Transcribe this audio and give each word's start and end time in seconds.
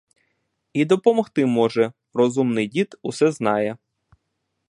І 0.73 0.85
допомогти 0.85 1.45
може— 1.45 1.93
розумний 2.13 2.67
дід, 2.67 2.95
усе 3.01 3.31
знає. 3.31 3.77